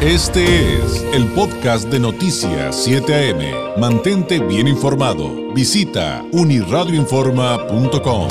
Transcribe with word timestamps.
Este 0.00 0.76
es 0.76 1.02
el 1.12 1.26
podcast 1.32 1.88
de 1.88 1.98
Noticias 1.98 2.84
7 2.84 3.32
AM. 3.32 3.80
Mantente 3.80 4.38
bien 4.38 4.68
informado. 4.68 5.52
Visita 5.52 6.24
uniradioinforma.com. 6.30 8.28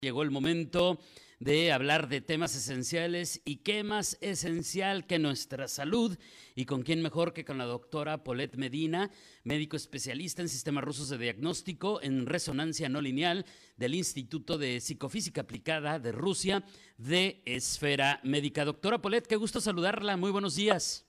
Llegó 0.00 0.24
el 0.24 0.32
momento 0.32 0.98
de 1.40 1.72
hablar 1.72 2.08
de 2.08 2.20
temas 2.20 2.56
esenciales 2.56 3.40
y 3.44 3.62
qué 3.62 3.84
más 3.84 4.18
esencial 4.20 5.06
que 5.06 5.18
nuestra 5.18 5.68
salud 5.68 6.18
y 6.54 6.64
con 6.66 6.82
quién 6.82 7.02
mejor 7.02 7.32
que 7.32 7.44
con 7.44 7.58
la 7.58 7.64
doctora 7.64 8.24
Paulette 8.24 8.56
Medina, 8.56 9.10
médico 9.44 9.76
especialista 9.76 10.42
en 10.42 10.48
sistemas 10.48 10.84
rusos 10.84 11.08
de 11.08 11.18
diagnóstico 11.18 12.02
en 12.02 12.26
resonancia 12.26 12.88
no 12.88 13.00
lineal 13.00 13.44
del 13.76 13.94
Instituto 13.94 14.58
de 14.58 14.80
Psicofísica 14.80 15.42
Aplicada 15.42 15.98
de 15.98 16.12
Rusia 16.12 16.64
de 16.96 17.42
Esfera 17.44 18.20
Médica. 18.24 18.64
Doctora 18.64 18.98
Paulette, 18.98 19.28
qué 19.28 19.36
gusto 19.36 19.60
saludarla, 19.60 20.16
muy 20.16 20.32
buenos 20.32 20.56
días. 20.56 21.04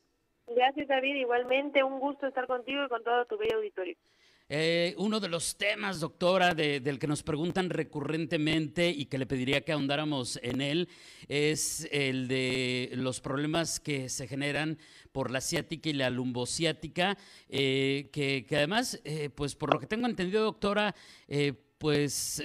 Gracias 0.48 0.88
David, 0.88 1.16
igualmente 1.16 1.84
un 1.84 2.00
gusto 2.00 2.28
estar 2.28 2.48
contigo 2.48 2.84
y 2.86 2.90
con 2.90 3.04
todo 3.04 3.26
tu 3.26 3.38
bello 3.38 3.58
auditorio. 3.58 3.96
Eh, 4.52 4.96
uno 4.98 5.20
de 5.20 5.30
los 5.30 5.58
temas, 5.58 6.00
doctora, 6.00 6.56
del 6.56 6.98
que 6.98 7.06
nos 7.06 7.22
preguntan 7.22 7.70
recurrentemente 7.70 8.90
y 8.90 9.06
que 9.06 9.20
le 9.20 9.28
pediría 9.28 9.62
que 9.62 9.74
ahondáramos 9.74 10.40
en 10.42 10.62
él, 10.62 10.90
es 11.28 11.88
el 11.92 12.28
de 12.28 12.90
los 12.94 13.22
problemas 13.22 13.80
que 13.80 14.10
se 14.10 14.28
generan 14.28 14.80
por 15.12 15.30
la 15.30 15.40
ciática 15.40 15.90
y 15.90 15.94
la 15.94 16.10
lumbociática, 16.10 17.16
eh, 17.48 18.10
que, 18.12 18.44
además, 18.50 19.00
eh, 19.04 19.30
pues 19.30 19.56
por 19.56 19.72
lo 19.72 19.80
que 19.80 19.86
tengo 19.86 20.08
entendido, 20.08 20.44
doctora, 20.44 20.96
pues 21.78 22.44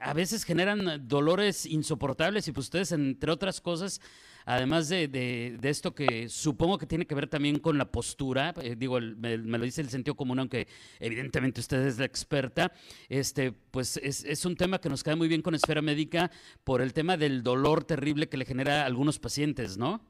a 0.00 0.12
veces 0.12 0.44
generan 0.44 1.06
dolores 1.08 1.66
insoportables 1.66 2.48
y 2.48 2.52
pues 2.52 2.66
ustedes, 2.66 2.92
entre 2.92 3.30
otras 3.30 3.60
cosas, 3.60 4.00
además 4.46 4.88
de, 4.88 5.08
de, 5.08 5.68
esto 5.68 5.94
que 5.94 6.28
supongo 6.28 6.78
que 6.78 6.86
tiene 6.86 7.06
que 7.06 7.14
ver 7.14 7.28
también 7.28 7.58
con 7.58 7.78
la 7.78 7.86
postura, 7.86 8.52
eh, 8.62 8.74
digo, 8.76 8.98
me, 9.00 9.36
lo 9.38 9.64
dice 9.64 9.80
el 9.80 9.88
sentido 9.88 10.14
común, 10.14 10.38
aunque 10.38 10.66
evidentemente 11.00 11.60
usted 11.60 11.86
es 11.86 11.98
la 11.98 12.04
experta, 12.04 12.72
este, 13.08 13.52
pues 13.52 13.96
es, 13.98 14.24
es, 14.24 14.44
un 14.44 14.56
tema 14.56 14.80
que 14.80 14.88
nos 14.88 15.02
queda 15.02 15.16
muy 15.16 15.28
bien 15.28 15.42
con 15.42 15.54
esfera 15.54 15.82
médica 15.82 16.30
por 16.64 16.80
el 16.80 16.92
tema 16.92 17.16
del 17.16 17.42
dolor 17.42 17.84
terrible 17.84 18.28
que 18.28 18.36
le 18.36 18.44
genera 18.44 18.82
a 18.82 18.86
algunos 18.86 19.18
pacientes, 19.18 19.78
¿no? 19.78 20.00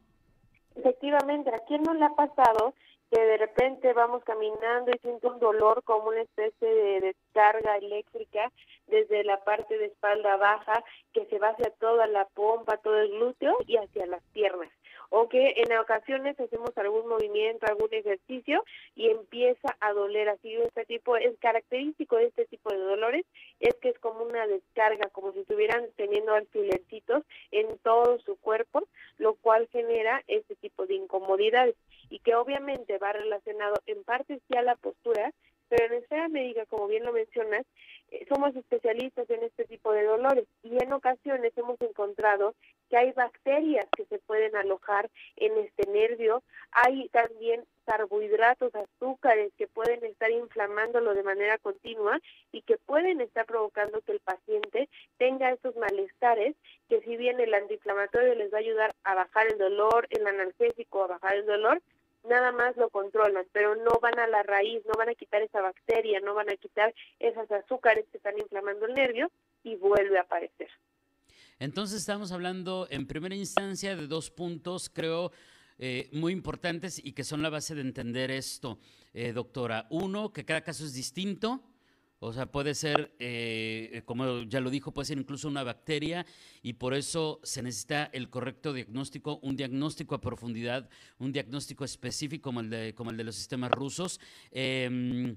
Efectivamente, 0.74 1.50
¿a 1.54 1.60
quién 1.66 1.82
no 1.82 1.94
le 1.94 2.04
ha 2.04 2.14
pasado 2.14 2.74
que 3.10 3.20
de 3.20 3.36
repente 3.36 3.92
vamos 3.92 4.24
caminando 4.24 4.90
y 4.90 4.98
siento 4.98 5.32
un 5.32 5.38
dolor 5.38 5.84
como 5.84 6.08
una 6.08 6.22
especie 6.22 6.68
de 6.68 7.00
descarga 7.00 7.77
eléctrica 7.77 8.50
desde 8.86 9.24
la 9.24 9.42
parte 9.44 9.78
de 9.78 9.86
espalda 9.86 10.36
baja 10.36 10.84
que 11.12 11.27
se 11.27 11.38
va 11.38 11.48
hacia 11.48 11.70
toda 11.80 12.06
la 12.06 12.27
pompa, 12.27 12.77
todo 12.78 12.98
el 12.98 13.10
glúteo 13.10 13.56
y 13.66 13.77
hacia 13.77 14.06
las 14.06 14.22
piernas. 14.32 14.70
O 15.10 15.28
que 15.28 15.54
en 15.56 15.77
ocasiones 15.78 16.38
hacemos 16.40 16.77
algún 16.77 17.06
movimiento, 17.06 17.66
algún 17.66 17.92
ejercicio 17.92 18.64
y 18.94 19.10
empieza 19.10 19.77
a 19.80 19.92
doler 19.92 20.28
así 20.28 20.55
este 20.55 20.84
tipo 20.86 21.16
es 21.16 21.38
característico 21.38 22.16
de 22.16 22.27
este 22.27 22.46
tipo 22.46 22.70
de 22.70 22.78
dolores 22.78 23.24
es 23.60 23.74
que 23.77 23.90
es 23.90 23.98
como 23.98 24.24
una 24.24 24.46
descarga 24.46 25.08
como 25.10 25.32
si 25.32 25.40
estuvieran 25.40 25.86
teniendo 25.96 26.34
alfilercitos 26.34 27.24
en 27.50 27.78
todo 27.78 28.18
su 28.20 28.36
cuerpo 28.36 28.86
lo 29.18 29.34
cual 29.34 29.68
genera 29.70 30.22
este 30.27 30.56
tipo 30.56 30.86
de 30.86 30.94
incomodidades 30.94 31.77
y 32.10 32.18
que 32.20 32.34
obviamente 32.34 32.98
va 32.98 33.12
relacionado 33.12 33.74
en 33.86 34.02
parte 34.05 34.40
sí 34.48 34.56
a 34.56 34.62
la 34.62 34.77
postura 34.77 35.32
pero 35.68 35.86
en 35.86 36.02
esfera 36.02 36.28
médica, 36.28 36.66
como 36.66 36.86
bien 36.86 37.04
lo 37.04 37.12
mencionas, 37.12 37.64
eh, 38.10 38.26
somos 38.28 38.54
especialistas 38.54 39.28
en 39.30 39.42
este 39.42 39.64
tipo 39.64 39.92
de 39.92 40.04
dolores 40.04 40.46
y 40.62 40.82
en 40.82 40.92
ocasiones 40.92 41.52
hemos 41.56 41.80
encontrado 41.80 42.54
que 42.90 42.96
hay 42.96 43.12
bacterias 43.12 43.86
que 43.96 44.04
se 44.06 44.18
pueden 44.18 44.54
alojar 44.56 45.10
en 45.36 45.56
este 45.58 45.90
nervio, 45.90 46.42
hay 46.70 47.08
también 47.08 47.64
carbohidratos, 47.84 48.74
azúcares 48.74 49.52
que 49.58 49.66
pueden 49.66 50.05
estar 50.05 50.30
inflamándolo 50.30 51.14
de 51.14 51.22
manera 51.22 51.58
continua 51.58 52.18
y 52.52 52.62
que 52.62 52.78
pueden 52.78 53.20
estar 53.20 53.46
provocando 53.46 54.00
que 54.02 54.12
el 54.12 54.20
paciente 54.20 54.89
tenga 55.18 55.50
estos 55.50 55.77
malestares, 55.77 56.56
que 56.89 57.00
si 57.02 57.16
bien 57.16 57.40
el 57.40 57.52
antiinflamatorio 57.52 58.34
les 58.34 58.52
va 58.52 58.58
a 58.58 58.60
ayudar 58.60 58.94
a 59.05 59.14
bajar 59.14 59.46
el 59.48 59.58
dolor, 59.58 60.06
el 60.10 60.27
analgésico 60.27 61.05
a 61.05 61.08
bajar 61.08 61.36
el 61.36 61.46
dolor, 61.46 61.83
nada 62.24 62.52
más 62.52 62.77
lo 62.77 62.90
controlan, 62.90 63.46
pero 63.52 63.74
no 63.77 63.98
van 64.01 64.18
a 64.18 64.27
la 64.27 64.42
raíz, 64.42 64.83
no 64.86 64.92
van 64.96 65.11
a 65.11 65.14
quitar 65.14 65.42
esa 65.42 65.61
bacteria, 65.61 66.20
no 66.20 66.35
van 66.35 66.51
a 66.51 66.57
quitar 66.57 66.95
esos 67.18 67.51
azúcares 67.51 68.07
que 68.11 68.18
están 68.18 68.39
inflamando 68.39 68.86
el 68.86 68.95
nervio 68.95 69.30
y 69.62 69.77
vuelve 69.77 70.18
a 70.18 70.23
aparecer. 70.23 70.68
Entonces 71.58 72.01
estamos 72.01 72.33
hablando 72.33 72.89
en 72.90 73.07
primera 73.07 73.34
instancia 73.34 73.95
de 73.96 74.07
dos 74.07 74.30
puntos, 74.30 74.90
creo, 74.90 75.30
eh, 75.79 76.08
muy 76.13 76.33
importantes 76.33 77.01
y 77.05 77.13
que 77.13 77.24
son 77.24 77.42
la 77.42 77.51
base 77.51 77.74
de 77.74 77.80
entender 77.80 78.30
esto, 78.30 78.79
eh, 79.13 79.33
doctora. 79.33 79.86
Uno, 79.90 80.33
que 80.33 80.45
cada 80.45 80.63
caso 80.63 80.84
es 80.84 80.95
distinto, 80.95 81.63
o 82.20 82.33
sea, 82.33 82.47
puede 82.47 82.75
ser, 82.75 83.14
eh, 83.19 84.02
como 84.07 84.42
ya 84.45 84.61
lo 84.61 84.70
dijo, 84.70 84.92
puede 84.92 85.07
ser 85.07 85.19
incluso 85.19 85.48
una 85.48 85.63
bacteria 85.63 86.25
y 86.63 86.75
por 86.75 86.95
eso 86.95 87.41
se 87.42 87.63
necesita 87.63 88.05
el 88.13 88.30
correcto 88.30 88.73
diagnóstico, 88.73 89.39
un 89.42 89.57
diagnóstico 89.57 90.14
a 90.14 90.20
profundidad, 90.20 90.89
un 91.19 91.33
diagnóstico 91.33 91.85
específico 91.85 92.45
como 92.45 92.61
el 92.61 92.70
de, 92.70 92.95
como 92.95 93.11
el 93.11 93.17
de 93.17 93.25
los 93.25 93.35
sistemas 93.35 93.70
rusos. 93.73 94.20
Em, 94.51 95.36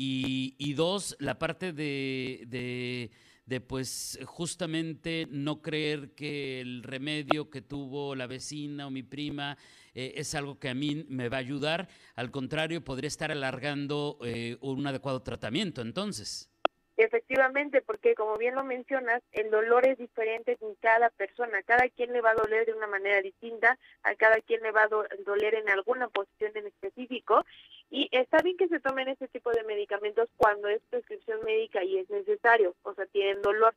y, 0.00 0.74
dos, 0.74 1.16
la 1.18 1.40
parte 1.40 1.72
de, 1.72 2.44
de, 2.46 3.10
de, 3.46 3.60
pues 3.60 4.16
justamente 4.24 5.26
no 5.28 5.60
creer 5.60 6.14
que 6.14 6.60
el 6.60 6.84
remedio 6.84 7.50
que 7.50 7.62
tuvo 7.62 8.14
la 8.14 8.28
vecina 8.28 8.86
o 8.86 8.90
mi 8.92 9.02
prima 9.02 9.58
eh, 10.00 10.20
es 10.20 10.36
algo 10.36 10.60
que 10.60 10.68
a 10.68 10.74
mí 10.74 11.04
me 11.08 11.28
va 11.28 11.38
a 11.38 11.40
ayudar. 11.40 11.88
Al 12.14 12.30
contrario, 12.30 12.84
podría 12.84 13.08
estar 13.08 13.32
alargando 13.32 14.16
eh, 14.24 14.56
un 14.60 14.86
adecuado 14.86 15.22
tratamiento 15.22 15.82
entonces. 15.82 16.48
Efectivamente, 16.96 17.82
porque 17.82 18.14
como 18.14 18.36
bien 18.36 18.54
lo 18.54 18.62
mencionas, 18.62 19.22
el 19.32 19.50
dolor 19.50 19.88
es 19.88 19.98
diferente 19.98 20.56
en 20.60 20.76
cada 20.76 21.10
persona. 21.10 21.64
Cada 21.64 21.88
quien 21.88 22.12
le 22.12 22.20
va 22.20 22.30
a 22.30 22.34
doler 22.34 22.64
de 22.66 22.74
una 22.74 22.86
manera 22.86 23.20
distinta, 23.22 23.76
a 24.04 24.14
cada 24.14 24.40
quien 24.40 24.62
le 24.62 24.70
va 24.70 24.84
a 24.84 24.88
doler 25.24 25.56
en 25.56 25.68
alguna 25.68 26.06
posición 26.08 26.52
en 26.54 26.68
específico. 26.68 27.44
Y 27.90 28.08
está 28.12 28.38
bien 28.44 28.56
que 28.56 28.68
se 28.68 28.78
tomen 28.78 29.08
este 29.08 29.26
tipo 29.26 29.50
de 29.50 29.64
medicamentos 29.64 30.28
cuando 30.36 30.68
es 30.68 30.80
prescripción 30.90 31.40
médica 31.44 31.82
y 31.82 31.98
es 31.98 32.08
necesario, 32.08 32.76
o 32.82 32.94
sea, 32.94 33.06
tienen 33.06 33.42
dolor. 33.42 33.74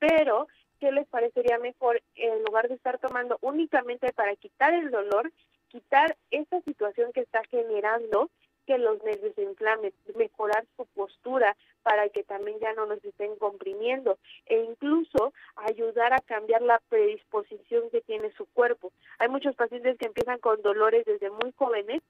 Pero, 0.00 0.48
¿qué 0.80 0.90
les 0.90 1.06
parecería 1.06 1.58
mejor 1.58 2.02
en 2.16 2.42
lugar 2.42 2.68
de 2.68 2.74
estar 2.74 2.98
tomando 2.98 3.38
únicamente 3.42 4.12
para 4.12 4.34
quitar 4.34 4.74
el 4.74 4.90
dolor, 4.90 5.32
quitar 5.72 6.16
esa 6.30 6.60
situación 6.60 7.12
que 7.12 7.22
está 7.22 7.42
generando 7.50 8.30
que 8.66 8.78
los 8.78 9.02
nervios 9.02 9.34
se 9.34 9.42
inflamen, 9.42 9.92
mejorar 10.14 10.64
su 10.76 10.86
postura 10.94 11.56
para 11.82 12.08
que 12.10 12.22
también 12.22 12.58
ya 12.60 12.72
no 12.74 12.86
nos 12.86 13.04
estén 13.04 13.34
comprimiendo 13.36 14.18
e 14.46 14.56
incluso 14.62 15.32
ayudar 15.56 16.12
a 16.12 16.20
cambiar 16.20 16.62
la 16.62 16.80
predisposición 16.88 17.90
que 17.90 18.02
tiene 18.02 18.30
su 18.36 18.46
cuerpo. 18.46 18.92
Hay 19.18 19.28
muchos 19.28 19.56
pacientes 19.56 19.98
que 19.98 20.06
empiezan 20.06 20.38
con 20.38 20.62
dolores 20.62 21.04
desde 21.06 21.30
muy 21.30 21.52
jóvenes 21.56 22.02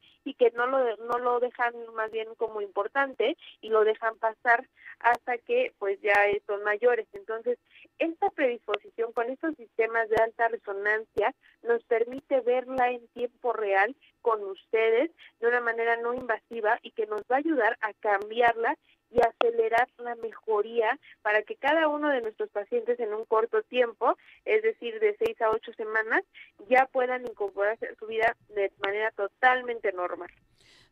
que 0.42 0.56
no 0.56 0.66
lo 0.66 0.96
no 0.96 1.18
lo 1.18 1.38
dejan 1.38 1.72
más 1.94 2.10
bien 2.10 2.34
como 2.36 2.60
importante 2.60 3.36
y 3.60 3.68
lo 3.68 3.84
dejan 3.84 4.16
pasar 4.18 4.68
hasta 4.98 5.38
que 5.38 5.72
pues 5.78 6.00
ya 6.00 6.14
son 6.48 6.64
mayores. 6.64 7.06
Entonces, 7.12 7.58
esta 7.98 8.28
predisposición 8.30 9.12
con 9.12 9.30
estos 9.30 9.54
sistemas 9.54 10.08
de 10.08 10.16
alta 10.16 10.48
resonancia 10.48 11.32
nos 11.62 11.84
permite 11.84 12.40
verla 12.40 12.90
en 12.90 13.06
tiempo 13.08 13.52
real 13.52 13.94
con 14.20 14.42
ustedes 14.42 15.12
de 15.38 15.46
una 15.46 15.60
manera 15.60 15.96
no 15.98 16.12
invasiva 16.12 16.80
y 16.82 16.90
que 16.90 17.06
nos 17.06 17.22
va 17.22 17.36
a 17.36 17.38
ayudar 17.38 17.78
a 17.80 17.92
cambiarla 17.94 18.76
y 19.12 19.20
acelerar 19.20 19.88
la 19.98 20.14
mejoría 20.16 20.98
para 21.22 21.42
que 21.42 21.56
cada 21.56 21.88
uno 21.88 22.08
de 22.08 22.22
nuestros 22.22 22.48
pacientes 22.50 22.98
en 23.00 23.12
un 23.12 23.24
corto 23.24 23.62
tiempo, 23.62 24.16
es 24.44 24.62
decir, 24.62 24.98
de 25.00 25.16
seis 25.18 25.40
a 25.42 25.50
ocho 25.50 25.72
semanas, 25.74 26.22
ya 26.68 26.86
puedan 26.86 27.26
incorporarse 27.26 27.86
a 27.86 27.94
su 27.96 28.06
vida 28.06 28.36
de 28.54 28.72
manera 28.82 29.10
totalmente 29.12 29.92
normal. 29.92 30.30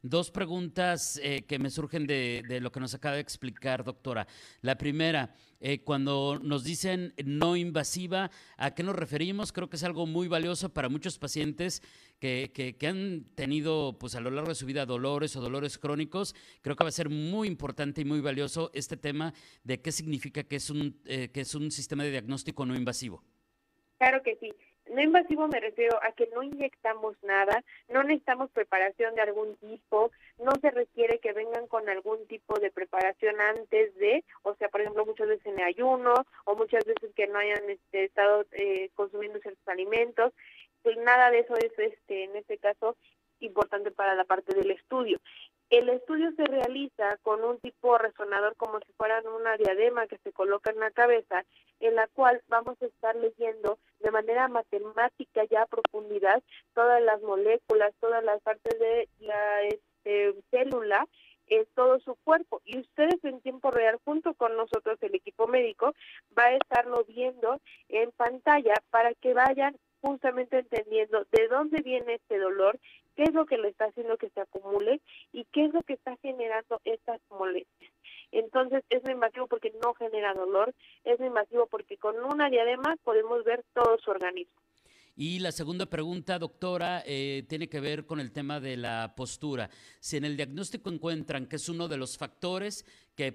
Dos 0.03 0.31
preguntas 0.31 1.21
eh, 1.23 1.43
que 1.43 1.59
me 1.59 1.69
surgen 1.69 2.07
de, 2.07 2.59
lo 2.63 2.73
que 2.73 2.81
nos 2.81 2.95
acaba 2.95 3.17
de 3.17 3.21
explicar, 3.21 3.85
doctora. 3.85 4.27
La 4.63 4.79
primera, 4.79 5.35
eh, 5.61 5.85
cuando 5.85 6.41
nos 6.43 6.65
dicen 6.65 7.13
no 7.23 7.55
invasiva, 7.55 8.31
¿a 8.57 8.75
qué 8.75 8.83
nos 8.83 8.97
referimos? 8.97 9.53
Creo 9.53 9.69
que 9.69 9.77
es 9.77 9.85
algo 9.85 10.07
muy 10.07 10.27
valioso 10.27 10.73
para 10.73 10.89
muchos 10.89 11.19
pacientes 11.19 11.83
que, 12.19 12.51
que, 12.79 12.87
han 12.87 13.27
tenido 13.35 13.99
pues, 13.99 14.15
a 14.15 14.21
lo 14.21 14.31
largo 14.31 14.49
de 14.49 14.55
su 14.55 14.65
vida 14.65 14.87
dolores 14.87 15.37
o 15.37 15.43
dolores 15.43 15.77
crónicos. 15.77 16.35
Creo 16.63 16.77
que 16.77 16.85
va 16.85 16.89
a 16.89 16.93
ser 16.93 17.11
muy 17.11 17.47
importante 17.47 18.01
y 18.01 18.07
muy 18.07 18.23
valioso 18.23 18.71
este 18.73 18.97
tema 18.97 19.35
de 19.65 19.83
qué 19.83 19.93
significa 19.93 20.45
que 20.45 20.57
es 20.57 20.71
un, 20.71 20.99
eh, 21.05 21.29
que 21.29 21.43
es 21.43 21.55
un 21.55 21.71
sistema 21.71 22.05
de 22.05 22.11
diagnóstico 22.11 22.65
no 22.65 22.75
invasivo. 22.75 23.23
Claro 23.99 24.23
que 24.23 24.35
sí 24.41 24.51
No 24.91 25.01
invasivo 25.01 25.47
me 25.47 25.61
refiero 25.61 25.99
a 26.03 26.11
que 26.13 26.29
no 26.35 26.43
inyectamos 26.43 27.17
nada, 27.23 27.63
no 27.89 28.03
necesitamos 28.03 28.51
preparación 28.51 29.15
de 29.15 29.23
algún 29.23 29.55
tipo, 29.57 30.11
no 30.39 30.53
se 30.61 30.71
requiere 30.73 31.21
que 31.21 31.33
vengan 31.33 31.69
con 31.69 31.89
algún 31.89 32.27
tipo 32.27 32.59
de 32.59 32.73
preparación 32.73 33.41
antes 33.41 33.95
de, 33.97 34.25
o 34.43 34.55
sea, 34.57 34.69
por 34.69 34.81
ejemplo, 34.81 35.07
muchas 35.07 35.29
veces 35.29 35.47
en 35.47 35.63
ayuno 35.63 36.15
o 36.45 36.57
muchas 36.57 36.85
veces 36.85 37.15
que 37.15 37.29
no 37.29 37.39
hayan 37.39 37.71
este, 37.71 38.05
estado 38.05 38.45
eh, 38.51 38.91
consumiendo 38.97 39.39
ciertos 39.39 39.69
alimentos. 39.69 40.33
Pues 40.83 40.97
nada 40.97 41.31
de 41.31 41.41
eso 41.41 41.55
es, 41.57 41.79
este, 41.79 42.25
en 42.25 42.35
este 42.35 42.59
caso, 42.59 42.97
importante 43.39 43.93
para 43.93 44.17
la 44.17 44.25
parte 44.25 44.55
del 44.55 44.73
estudio. 44.73 45.21
El 45.71 45.89
estudio 45.89 46.33
se 46.33 46.45
realiza 46.47 47.17
con 47.23 47.45
un 47.45 47.61
tipo 47.61 47.97
resonador 47.97 48.57
como 48.57 48.81
si 48.81 48.93
fueran 48.95 49.25
una 49.29 49.57
diadema 49.57 50.09
que 50.09 50.19
se 50.19 50.33
coloca 50.33 50.73
en 50.73 50.81
la 50.81 50.91
cabeza, 50.91 51.45
en 51.81 51.97
la 51.97 52.07
cual 52.09 52.43
vamos 52.49 52.81
a 52.81 52.87
estar 52.87 53.17
leyendo 53.17 53.79
de 54.01 54.11
manera 54.11 54.49
matemática 54.49 55.45
ya 55.45 55.63
a 55.63 55.67
profundidad 55.67 56.43
todas 56.75 57.03
las 57.03 57.21
moléculas, 57.23 57.93
todas 58.01 58.23
las 58.23 58.41
partes 58.43 58.79
de 58.79 59.09
la 59.19 59.63
este, 59.63 60.35
célula, 60.51 61.07
en 61.51 61.67
todo 61.75 61.99
su 62.01 62.15
cuerpo. 62.25 62.63
Y 62.65 62.79
ustedes 62.79 63.23
en 63.25 63.41
tiempo 63.41 63.71
real, 63.71 63.99
junto 64.05 64.35
con 64.35 64.57
nosotros, 64.57 64.99
el 65.03 65.15
equipo 65.15 65.47
médico, 65.47 65.95
va 66.39 66.45
a 66.45 66.55
estarlo 66.55 67.05
viendo 67.05 67.61
en 67.89 68.11
pantalla 68.13 68.75
para 68.91 69.13
que 69.15 69.35
vayan 69.35 69.77
justamente 70.01 70.61
entendiendo 70.61 71.27
de 71.31 71.49
dónde 71.49 71.83
viene 71.83 72.15
este 72.15 72.39
dolor, 72.39 72.79
qué 73.17 73.25
es 73.25 73.35
lo 73.35 73.45
que 73.45 73.59
le 73.59 73.69
está 73.69 73.87
haciendo 73.87 74.17
que 74.17 74.31
se 74.31 74.41
acumule 74.41 75.01
y 75.33 75.45
qué 75.53 75.67
es 75.67 75.75
lo 75.75 75.83
que 75.83 75.95
está 75.95 76.17
generando 76.23 76.81
estas 76.85 77.21
molestias. 77.29 77.93
Entonces 78.33 78.85
es 78.91 79.03
muy 79.03 79.13
invasivo 79.13 79.47
porque 79.47 79.73
no 79.83 79.95
genera 79.95 80.35
dolor, 80.35 80.75
es 81.05 81.19
muy 81.19 81.29
invasivo 81.29 81.67
porque 81.67 81.97
con 81.97 82.17
una 82.25 82.49
diadema 82.49 82.97
podemos 83.05 83.45
ver 83.45 83.65
todo 83.75 83.99
su 83.99 84.11
organismo. 84.11 84.61
Y 85.17 85.41
la 85.41 85.53
segunda 85.53 85.85
pregunta, 85.85 86.39
doctora, 86.39 87.03
eh, 87.05 87.45
tiene 87.47 87.69
que 87.69 87.81
ver 87.81 88.07
con 88.07 88.21
el 88.21 88.33
tema 88.33 88.59
de 88.59 88.79
la 88.79 89.13
postura. 89.15 89.69
Si 89.99 90.17
en 90.17 90.25
el 90.25 90.35
diagnóstico 90.35 90.89
encuentran 90.89 91.47
que 91.47 91.57
es 91.57 91.69
uno 91.69 91.89
de 91.89 91.99
los 91.99 92.17
factores 92.17 92.87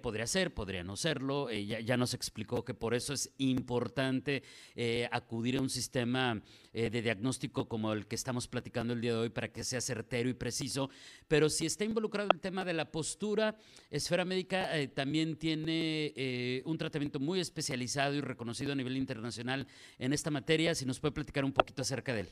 podría 0.01 0.27
ser, 0.27 0.53
podría 0.53 0.83
no 0.83 0.97
serlo. 0.97 1.49
Eh, 1.49 1.65
ya, 1.65 1.97
nos 1.97 2.13
explicó 2.13 2.65
que 2.65 2.73
por 2.73 2.93
eso 2.93 3.13
es 3.13 3.31
importante 3.37 4.43
eh, 4.75 5.07
acudir 5.11 5.57
a 5.57 5.61
un 5.61 5.69
sistema 5.69 6.41
eh, 6.73 6.89
de 6.89 7.01
diagnóstico 7.01 7.67
como 7.67 7.93
el 7.93 8.07
que 8.07 8.15
estamos 8.15 8.47
platicando 8.47 8.93
el 8.93 9.01
día 9.01 9.13
de 9.13 9.19
hoy 9.19 9.29
para 9.29 9.49
que 9.49 9.63
sea 9.63 9.81
certero 9.81 10.29
y 10.29 10.33
preciso. 10.33 10.89
Pero 11.27 11.49
si 11.49 11.65
está 11.65 11.85
involucrado 11.85 12.29
el 12.33 12.41
tema 12.41 12.65
de 12.65 12.73
la 12.73 12.91
postura, 12.91 13.55
Esfera 13.91 14.25
Médica 14.25 14.69
también 14.93 15.37
tiene 15.37 16.61
un 16.65 16.77
tratamiento 16.77 17.19
muy 17.19 17.39
especializado 17.39 18.15
y 18.15 18.21
reconocido 18.21 18.71
a 18.71 18.75
nivel 18.75 18.97
internacional 18.97 19.67
en 19.99 20.13
esta 20.13 20.31
materia. 20.31 20.75
Si 20.75 20.85
nos 20.85 20.99
puede 20.99 21.13
platicar 21.13 21.45
un 21.45 21.53
poquito 21.53 21.81
acerca 21.81 22.13
de 22.13 22.21
él. 22.21 22.29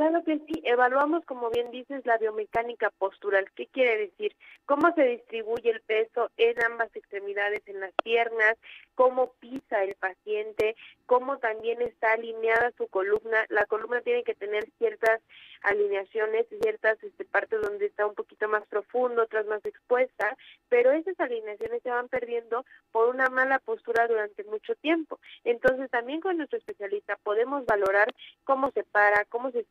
Claro 0.00 0.24
que 0.24 0.38
sí, 0.46 0.62
evaluamos, 0.64 1.26
como 1.26 1.50
bien 1.50 1.70
dices, 1.70 2.06
la 2.06 2.16
biomecánica 2.16 2.88
postural. 2.88 3.50
¿Qué 3.54 3.66
quiere 3.66 3.98
decir? 3.98 4.34
Cómo 4.64 4.94
se 4.94 5.02
distribuye 5.02 5.68
el 5.68 5.82
peso 5.82 6.30
en 6.38 6.54
ambas 6.64 6.88
extremidades, 6.96 7.60
en 7.66 7.80
las 7.80 7.92
piernas, 8.02 8.56
cómo 8.94 9.34
pisa 9.40 9.84
el 9.84 9.94
paciente, 9.96 10.74
cómo 11.04 11.36
también 11.36 11.82
está 11.82 12.12
alineada 12.12 12.72
su 12.78 12.88
columna. 12.88 13.44
La 13.50 13.66
columna 13.66 14.00
tiene 14.00 14.24
que 14.24 14.34
tener 14.34 14.70
ciertas 14.78 15.20
alineaciones, 15.62 16.46
ciertas 16.62 17.02
este, 17.02 17.26
partes 17.26 17.60
donde 17.60 17.84
está 17.84 18.06
un 18.06 18.14
poquito 18.14 18.48
más 18.48 18.66
profundo, 18.68 19.22
otras 19.22 19.44
más 19.46 19.62
expuesta, 19.66 20.36
pero 20.70 20.92
esas 20.92 21.18
alineaciones 21.20 21.82
se 21.82 21.90
van 21.90 22.08
perdiendo 22.08 22.64
por 22.92 23.08
una 23.08 23.28
mala 23.28 23.58
postura 23.58 24.08
durante 24.08 24.44
mucho 24.44 24.74
tiempo. 24.76 25.20
Entonces, 25.44 25.90
también 25.90 26.20
con 26.20 26.38
nuestro 26.38 26.58
especialista 26.58 27.16
podemos 27.22 27.66
valorar 27.66 28.14
cómo 28.44 28.70
se 28.70 28.84
para, 28.84 29.24
cómo 29.26 29.50
se 29.50 29.64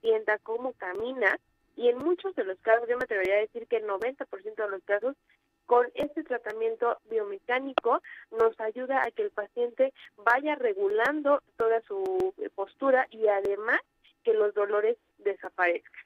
cómo 0.44 0.74
camina, 0.74 1.40
y 1.76 1.88
en 1.88 1.98
muchos 1.98 2.36
de 2.36 2.44
los 2.44 2.60
casos, 2.60 2.90
yo 2.90 2.98
me 2.98 3.06
atrevería 3.06 3.36
a 3.36 3.40
decir 3.40 3.66
que 3.68 3.78
el 3.78 3.88
90% 3.88 4.56
de 4.56 4.70
los 4.70 4.84
casos, 4.84 5.16
con 5.66 5.88
este 5.94 6.24
tratamiento 6.24 6.98
biomecánico 7.10 8.02
nos 8.32 8.60
ayuda 8.60 9.04
a 9.04 9.12
que 9.12 9.22
el 9.22 9.30
paciente 9.30 9.94
vaya 10.18 10.56
regulando 10.56 11.44
toda 11.58 11.80
su 11.82 12.34
postura 12.56 13.08
y 13.12 13.28
además 13.28 13.80
que 14.24 14.34
los 14.34 14.54
dolores 14.56 14.98
desaparezcan. 15.20 16.04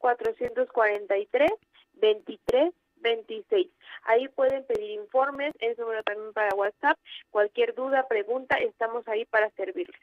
663-443-2326. 0.00 2.72
26. 3.02 3.68
Ahí 4.04 4.28
pueden 4.28 4.64
pedir 4.64 4.92
informes, 4.92 5.52
es 5.60 5.78
número 5.78 6.02
también 6.04 6.32
para 6.32 6.54
WhatsApp. 6.54 6.98
Cualquier 7.28 7.74
duda, 7.74 8.08
pregunta, 8.08 8.56
estamos 8.56 9.06
ahí 9.08 9.26
para 9.26 9.50
servirles. 9.50 10.00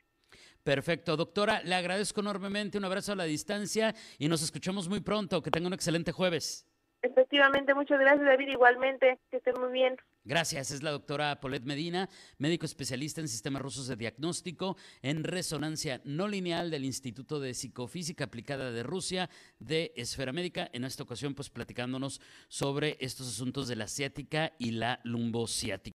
Perfecto, 0.62 1.18
doctora, 1.18 1.64
le 1.64 1.74
agradezco 1.74 2.22
enormemente, 2.22 2.78
un 2.78 2.86
abrazo 2.86 3.14
a 3.14 3.16
la 3.16 3.24
distancia 3.24 3.96
y 4.20 4.28
nos 4.28 4.44
escuchamos 4.44 4.88
muy 4.88 5.00
pronto. 5.00 5.42
Que 5.42 5.50
tenga 5.50 5.66
un 5.66 5.74
excelente 5.74 6.12
jueves. 6.12 6.71
Efectivamente, 7.02 7.74
muchas 7.74 8.00
gracias 8.00 8.26
David, 8.26 8.50
igualmente, 8.50 9.20
que 9.32 9.38
estén 9.38 9.60
muy 9.60 9.72
bien. 9.72 9.98
Gracias, 10.24 10.70
es 10.70 10.84
la 10.84 10.92
doctora 10.92 11.42
Paulette 11.42 11.66
Medina, 11.66 12.08
médico 12.38 12.68
especialista 12.68 13.22
en 13.22 13.28
sistemas 13.28 13.64
rusos 13.64 13.88
de 13.88 13.96
diagnóstico 13.96 14.78
en 15.02 15.24
resonancia 15.24 16.00
no 16.06 16.28
lineal 16.28 16.70
del 16.70 16.86
Instituto 16.86 17.40
de 17.40 17.56
Psicofísica 17.56 18.26
Aplicada 18.26 18.72
de 18.72 18.84
Rusia 18.84 19.32
de 19.58 19.94
Esfera 19.96 20.32
Médica, 20.32 20.70
en 20.74 20.84
esta 20.84 21.02
ocasión 21.02 21.34
pues 21.34 21.50
platicándonos 21.50 22.22
sobre 22.48 22.98
estos 23.00 23.28
asuntos 23.28 23.68
de 23.68 23.78
la 23.78 23.88
ciática 23.88 24.54
y 24.60 24.70
la 24.72 25.00
lumbociática. 25.04 25.98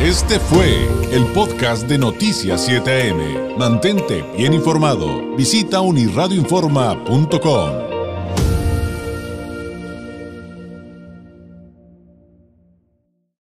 Este 0.00 0.40
fue 0.40 0.88
el 1.12 1.26
podcast 1.34 1.86
de 1.86 1.98
Noticias 1.98 2.66
7am. 2.66 3.58
Mantente 3.58 4.24
bien 4.34 4.54
informado. 4.54 5.36
Visita 5.36 5.82
unirradioinforma.com. 5.82 7.89